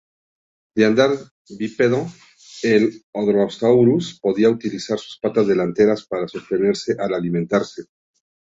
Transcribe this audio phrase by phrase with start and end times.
[0.73, 1.11] De andar
[1.59, 2.07] bípedo,
[2.63, 7.83] el "Hadrosaurus" podía utilizar sus patas delanteras para sostenerse al alimentarse.